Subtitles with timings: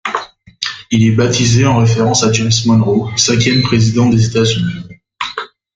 [0.89, 4.71] Il est baptisé en référence à James Monroe, cinquième président des États-Unis.